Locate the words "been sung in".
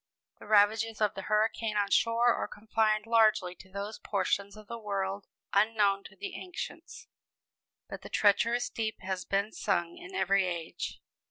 9.25-10.15